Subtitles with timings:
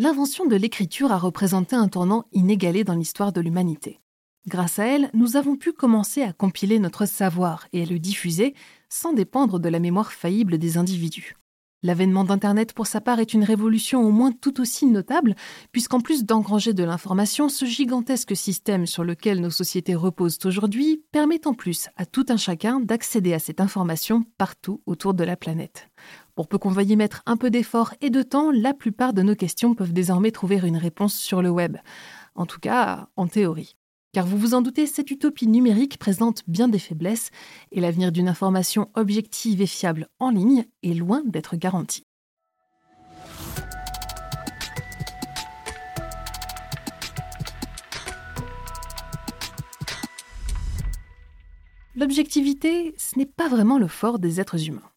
[0.00, 3.98] L'invention de l'écriture a représenté un tournant inégalé dans l'histoire de l'humanité.
[4.46, 8.54] Grâce à elle, nous avons pu commencer à compiler notre savoir et à le diffuser
[8.88, 11.34] sans dépendre de la mémoire faillible des individus.
[11.82, 15.34] L'avènement d'Internet, pour sa part, est une révolution au moins tout aussi notable,
[15.72, 21.44] puisqu'en plus d'engranger de l'information, ce gigantesque système sur lequel nos sociétés reposent aujourd'hui permet
[21.46, 25.88] en plus à tout un chacun d'accéder à cette information partout autour de la planète.
[26.38, 29.22] Pour peu qu'on veuille y mettre un peu d'effort et de temps, la plupart de
[29.22, 31.78] nos questions peuvent désormais trouver une réponse sur le web.
[32.36, 33.74] En tout cas, en théorie.
[34.12, 37.30] Car vous vous en doutez, cette utopie numérique présente bien des faiblesses
[37.72, 42.04] et l'avenir d'une information objective et fiable en ligne est loin d'être garanti.
[51.96, 54.88] L'objectivité, ce n'est pas vraiment le fort des êtres humains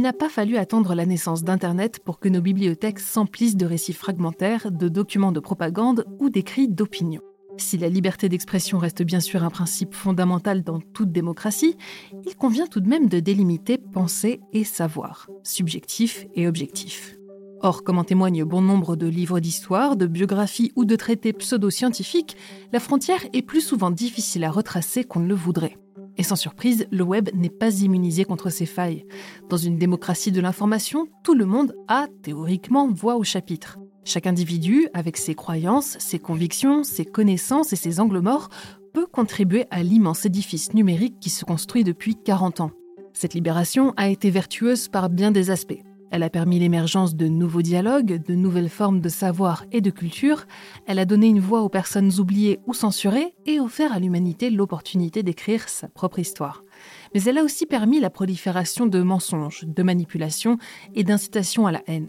[0.00, 3.92] il n'a pas fallu attendre la naissance d'Internet pour que nos bibliothèques s'emplissent de récits
[3.92, 7.20] fragmentaires, de documents de propagande ou d'écrits d'opinion.
[7.58, 11.76] Si la liberté d'expression reste bien sûr un principe fondamental dans toute démocratie,
[12.24, 17.18] il convient tout de même de délimiter pensée et savoir, subjectif et objectif.
[17.60, 22.38] Or, comme en témoignent bon nombre de livres d'histoire, de biographies ou de traités pseudo-scientifiques,
[22.72, 25.76] la frontière est plus souvent difficile à retracer qu'on ne le voudrait.
[26.16, 29.04] Et sans surprise, le web n'est pas immunisé contre ces failles.
[29.48, 33.78] Dans une démocratie de l'information, tout le monde a, théoriquement, voix au chapitre.
[34.04, 38.48] Chaque individu, avec ses croyances, ses convictions, ses connaissances et ses angles morts,
[38.92, 42.70] peut contribuer à l'immense édifice numérique qui se construit depuis 40 ans.
[43.12, 45.82] Cette libération a été vertueuse par bien des aspects.
[46.10, 50.46] Elle a permis l'émergence de nouveaux dialogues, de nouvelles formes de savoir et de culture.
[50.86, 55.22] Elle a donné une voix aux personnes oubliées ou censurées et offert à l'humanité l'opportunité
[55.22, 56.64] d'écrire sa propre histoire.
[57.14, 60.58] Mais elle a aussi permis la prolifération de mensonges, de manipulations
[60.94, 62.08] et d'incitations à la haine.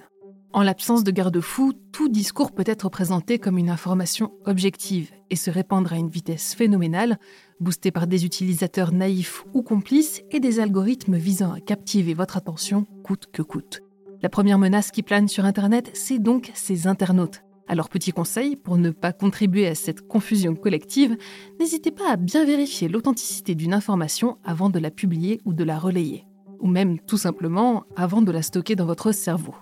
[0.53, 5.49] En l'absence de garde-fous, tout discours peut être présenté comme une information objective et se
[5.49, 7.19] répandre à une vitesse phénoménale,
[7.61, 12.85] boosté par des utilisateurs naïfs ou complices et des algorithmes visant à captiver votre attention
[13.03, 13.81] coûte que coûte.
[14.23, 17.41] La première menace qui plane sur Internet, c'est donc ces internautes.
[17.67, 21.17] Alors petit conseil, pour ne pas contribuer à cette confusion collective,
[21.59, 25.79] n'hésitez pas à bien vérifier l'authenticité d'une information avant de la publier ou de la
[25.79, 26.27] relayer.
[26.59, 29.55] Ou même tout simplement avant de la stocker dans votre cerveau.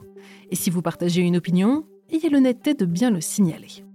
[0.50, 3.86] Et si vous partagez une opinion, ayez l'honnêteté de bien le signaler.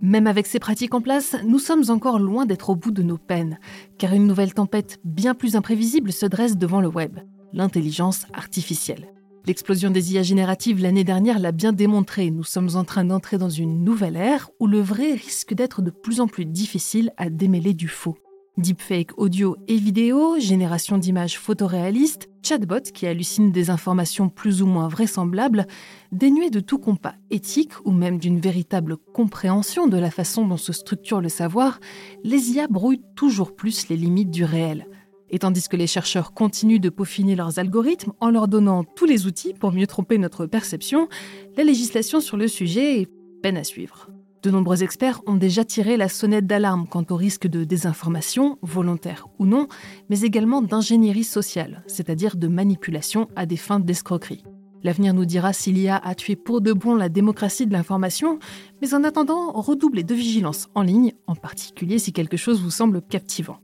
[0.00, 3.18] Même avec ces pratiques en place, nous sommes encore loin d'être au bout de nos
[3.18, 3.60] peines,
[3.98, 7.20] car une nouvelle tempête bien plus imprévisible se dresse devant le web,
[7.52, 9.12] l'intelligence artificielle.
[9.48, 12.30] L'explosion des IA génératives l'année dernière l'a bien démontré.
[12.30, 15.90] Nous sommes en train d'entrer dans une nouvelle ère où le vrai risque d'être de
[15.90, 18.18] plus en plus difficile à démêler du faux.
[18.58, 24.88] Deepfake audio et vidéo, génération d'images photoréalistes, chatbot qui hallucinent des informations plus ou moins
[24.88, 25.66] vraisemblables,
[26.12, 30.74] dénués de tout compas éthique ou même d'une véritable compréhension de la façon dont se
[30.74, 31.80] structure le savoir,
[32.22, 34.86] les IA brouillent toujours plus les limites du réel.
[35.30, 39.26] Et tandis que les chercheurs continuent de peaufiner leurs algorithmes en leur donnant tous les
[39.26, 41.08] outils pour mieux tromper notre perception,
[41.56, 43.10] la législation sur le sujet est
[43.42, 44.08] peine à suivre.
[44.42, 49.26] De nombreux experts ont déjà tiré la sonnette d'alarme quant au risque de désinformation, volontaire
[49.40, 49.66] ou non,
[50.10, 54.44] mais également d'ingénierie sociale, c'est-à-dire de manipulation à des fins d'escroquerie.
[54.84, 58.38] L'avenir nous dira s'il y a tuer pour de bon la démocratie de l'information,
[58.80, 63.02] mais en attendant, redoublez de vigilance en ligne, en particulier si quelque chose vous semble
[63.02, 63.58] captivant.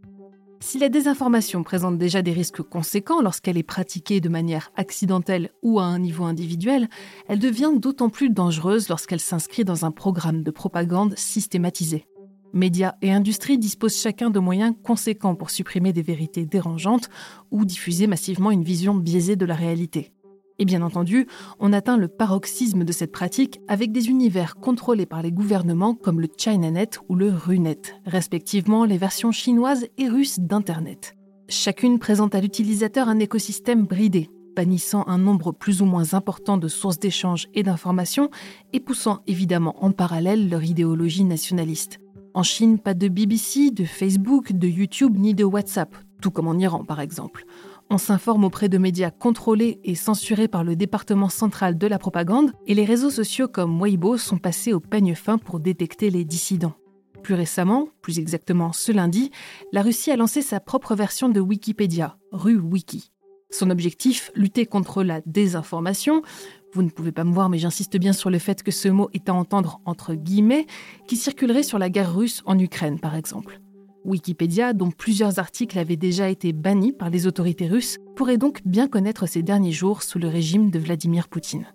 [0.60, 5.78] Si la désinformation présente déjà des risques conséquents lorsqu'elle est pratiquée de manière accidentelle ou
[5.78, 6.88] à un niveau individuel,
[7.28, 12.06] elle devient d'autant plus dangereuse lorsqu'elle s'inscrit dans un programme de propagande systématisé.
[12.52, 17.10] Médias et industries disposent chacun de moyens conséquents pour supprimer des vérités dérangeantes
[17.50, 20.12] ou diffuser massivement une vision biaisée de la réalité.
[20.58, 21.26] Et bien entendu,
[21.58, 26.20] on atteint le paroxysme de cette pratique avec des univers contrôlés par les gouvernements comme
[26.20, 31.16] le ChinaNet ou le RuNet, respectivement les versions chinoises et russes d'Internet.
[31.48, 36.68] Chacune présente à l'utilisateur un écosystème bridé, bannissant un nombre plus ou moins important de
[36.68, 38.30] sources d'échanges et d'informations
[38.72, 41.98] et poussant évidemment en parallèle leur idéologie nationaliste.
[42.32, 46.58] En Chine, pas de BBC, de Facebook, de YouTube ni de WhatsApp, tout comme en
[46.58, 47.44] Iran par exemple.
[47.90, 52.52] On s'informe auprès de médias contrôlés et censurés par le département central de la propagande,
[52.66, 56.74] et les réseaux sociaux comme Weibo sont passés au peigne fin pour détecter les dissidents.
[57.22, 59.30] Plus récemment, plus exactement ce lundi,
[59.72, 63.10] la Russie a lancé sa propre version de Wikipédia, RuWiki.
[63.50, 66.22] Son objectif, lutter contre la désinformation.
[66.72, 69.08] Vous ne pouvez pas me voir, mais j'insiste bien sur le fait que ce mot
[69.14, 70.66] est à entendre entre guillemets,
[71.06, 73.60] qui circulerait sur la guerre russe en Ukraine, par exemple.
[74.04, 78.88] Wikipédia, dont plusieurs articles avaient déjà été bannis par les autorités russes, pourrait donc bien
[78.88, 81.66] connaître ces derniers jours sous le régime de Vladimir Poutine.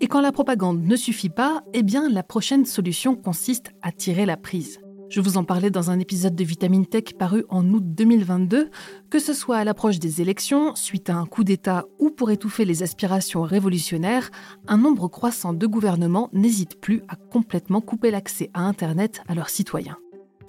[0.00, 4.26] Et quand la propagande ne suffit pas, eh bien la prochaine solution consiste à tirer
[4.26, 4.80] la prise.
[5.12, 8.70] Je vous en parlais dans un épisode de Vitamine Tech paru en août 2022,
[9.10, 12.64] que ce soit à l'approche des élections, suite à un coup d'État ou pour étouffer
[12.64, 14.30] les aspirations révolutionnaires,
[14.66, 19.50] un nombre croissant de gouvernements n'hésite plus à complètement couper l'accès à Internet à leurs
[19.50, 19.98] citoyens.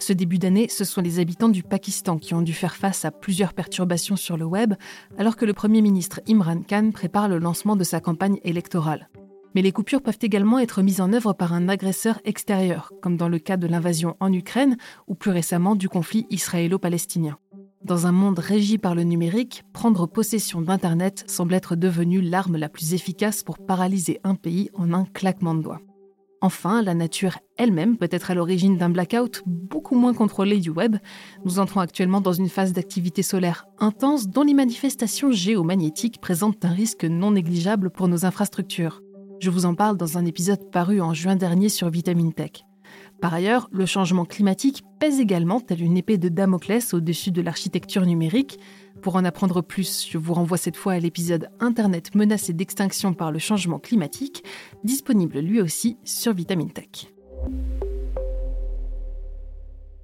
[0.05, 3.11] Ce début d'année, ce sont les habitants du Pakistan qui ont dû faire face à
[3.11, 4.73] plusieurs perturbations sur le web,
[5.17, 9.07] alors que le Premier ministre Imran Khan prépare le lancement de sa campagne électorale.
[9.55, 13.29] Mais les coupures peuvent également être mises en œuvre par un agresseur extérieur, comme dans
[13.29, 14.75] le cas de l'invasion en Ukraine
[15.07, 17.37] ou plus récemment du conflit israélo-palestinien.
[17.85, 22.67] Dans un monde régi par le numérique, prendre possession d'Internet semble être devenu l'arme la
[22.67, 25.79] plus efficace pour paralyser un pays en un claquement de doigts.
[26.43, 30.97] Enfin, la nature elle-même peut être à l'origine d'un blackout beaucoup moins contrôlé du web.
[31.45, 36.73] Nous entrons actuellement dans une phase d'activité solaire intense dont les manifestations géomagnétiques présentent un
[36.73, 39.01] risque non négligeable pour nos infrastructures.
[39.39, 42.65] Je vous en parle dans un épisode paru en juin dernier sur Vitamine Tech.
[43.21, 48.05] Par ailleurs, le changement climatique pèse également tel une épée de Damoclès au-dessus de l'architecture
[48.05, 48.59] numérique.
[49.03, 53.33] Pour en apprendre plus, je vous renvoie cette fois à l'épisode Internet menacé d'extinction par
[53.33, 54.45] le changement climatique,
[54.85, 57.11] disponible lui aussi sur Vitamine Tech.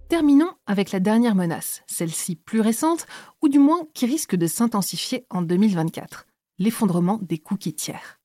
[0.10, 3.07] Terminons avec la dernière menace, celle-ci plus récente,
[3.42, 6.25] ou du moins qui risque de s'intensifier en 2024,
[6.57, 8.19] l'effondrement des cookies tiers.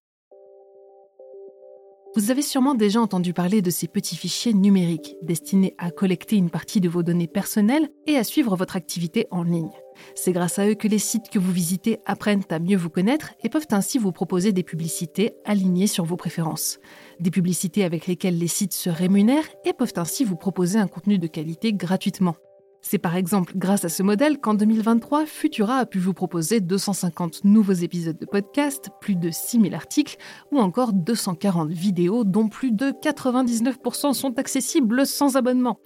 [2.16, 6.48] Vous avez sûrement déjà entendu parler de ces petits fichiers numériques destinés à collecter une
[6.48, 9.72] partie de vos données personnelles et à suivre votre activité en ligne.
[10.14, 13.32] C'est grâce à eux que les sites que vous visitez apprennent à mieux vous connaître
[13.42, 16.78] et peuvent ainsi vous proposer des publicités alignées sur vos préférences.
[17.18, 21.18] Des publicités avec lesquelles les sites se rémunèrent et peuvent ainsi vous proposer un contenu
[21.18, 22.36] de qualité gratuitement.
[22.86, 27.42] C'est par exemple grâce à ce modèle qu'en 2023, Futura a pu vous proposer 250
[27.44, 30.18] nouveaux épisodes de podcast, plus de 6000 articles
[30.52, 35.78] ou encore 240 vidéos dont plus de 99% sont accessibles sans abonnement.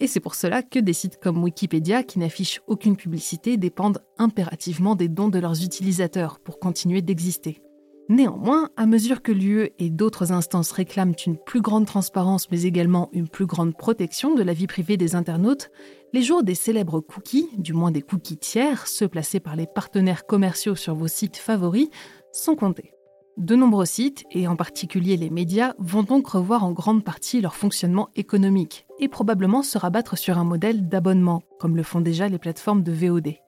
[0.00, 4.96] Et c'est pour cela que des sites comme Wikipédia, qui n'affichent aucune publicité, dépendent impérativement
[4.96, 7.63] des dons de leurs utilisateurs pour continuer d'exister.
[8.10, 13.08] Néanmoins, à mesure que l'UE et d'autres instances réclament une plus grande transparence mais également
[13.12, 15.70] une plus grande protection de la vie privée des internautes,
[16.12, 20.26] les jours des célèbres cookies, du moins des cookies tiers, ceux placés par les partenaires
[20.26, 21.88] commerciaux sur vos sites favoris,
[22.30, 22.92] sont comptés.
[23.38, 27.56] De nombreux sites, et en particulier les médias, vont donc revoir en grande partie leur
[27.56, 32.38] fonctionnement économique et probablement se rabattre sur un modèle d'abonnement, comme le font déjà les
[32.38, 33.43] plateformes de VOD.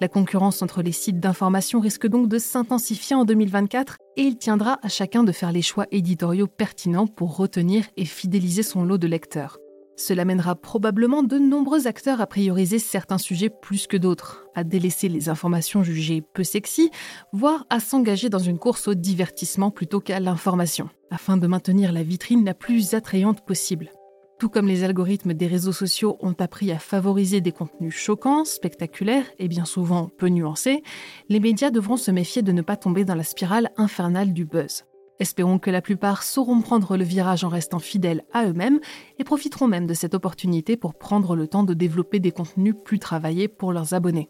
[0.00, 4.78] La concurrence entre les sites d'information risque donc de s'intensifier en 2024 et il tiendra
[4.82, 9.08] à chacun de faire les choix éditoriaux pertinents pour retenir et fidéliser son lot de
[9.08, 9.58] lecteurs.
[9.96, 15.08] Cela mènera probablement de nombreux acteurs à prioriser certains sujets plus que d'autres, à délaisser
[15.08, 16.92] les informations jugées peu sexy,
[17.32, 22.04] voire à s'engager dans une course au divertissement plutôt qu'à l'information, afin de maintenir la
[22.04, 23.90] vitrine la plus attrayante possible.
[24.38, 29.26] Tout comme les algorithmes des réseaux sociaux ont appris à favoriser des contenus choquants, spectaculaires
[29.40, 30.84] et bien souvent peu nuancés,
[31.28, 34.84] les médias devront se méfier de ne pas tomber dans la spirale infernale du buzz.
[35.18, 38.78] Espérons que la plupart sauront prendre le virage en restant fidèles à eux-mêmes
[39.18, 43.00] et profiteront même de cette opportunité pour prendre le temps de développer des contenus plus
[43.00, 44.28] travaillés pour leurs abonnés.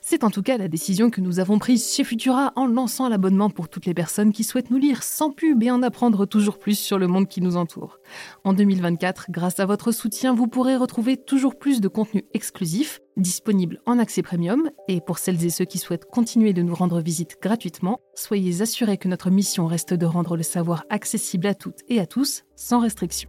[0.00, 3.50] C'est en tout cas la décision que nous avons prise chez Futura en lançant l'abonnement
[3.50, 6.78] pour toutes les personnes qui souhaitent nous lire sans pub et en apprendre toujours plus
[6.78, 7.98] sur le monde qui nous entoure.
[8.44, 13.82] En 2024, grâce à votre soutien, vous pourrez retrouver toujours plus de contenus exclusifs, disponibles
[13.86, 17.36] en accès premium, et pour celles et ceux qui souhaitent continuer de nous rendre visite
[17.42, 22.00] gratuitement, soyez assurés que notre mission reste de rendre le savoir accessible à toutes et
[22.00, 23.28] à tous, sans restriction.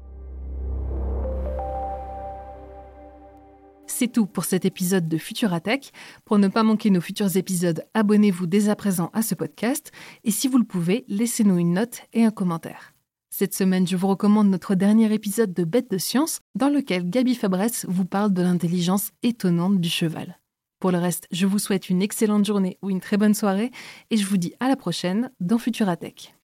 [3.99, 5.91] C'est tout pour cet épisode de Futuratech.
[6.23, 9.91] Pour ne pas manquer nos futurs épisodes, abonnez-vous dès à présent à ce podcast
[10.23, 12.93] et si vous le pouvez, laissez-nous une note et un commentaire.
[13.29, 17.35] Cette semaine, je vous recommande notre dernier épisode de Bête de science dans lequel Gabi
[17.35, 20.39] Fabresse vous parle de l'intelligence étonnante du cheval.
[20.79, 23.69] Pour le reste, je vous souhaite une excellente journée ou une très bonne soirée
[24.11, 26.33] et je vous dis à la prochaine dans Futuratech.